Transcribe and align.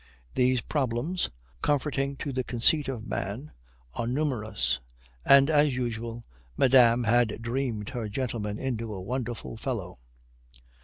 These 0.33 0.61
problems, 0.61 1.29
comforting 1.61 2.15
to 2.15 2.31
the 2.31 2.43
conceit 2.43 2.87
of 2.87 3.05
man, 3.05 3.51
are 3.93 4.07
numerous. 4.07 4.79
And, 5.23 5.47
as 5.47 5.75
usual, 5.75 6.23
madame 6.57 7.03
had 7.03 7.39
dreamed 7.39 7.89
her 7.89 8.09
gentleman 8.09 8.57
into 8.57 8.91
a 8.95 8.99
wonderful 9.03 9.57
fellow. 9.57 9.99